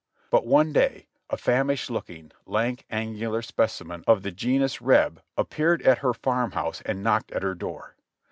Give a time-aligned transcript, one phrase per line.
[0.31, 5.99] But one day a famished looking, lank, angular specimen of the genus Reb appeared at
[5.99, 7.95] her farm house and knocked at her door.